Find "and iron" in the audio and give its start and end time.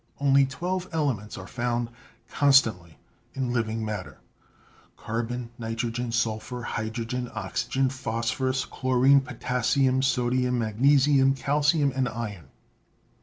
11.95-12.47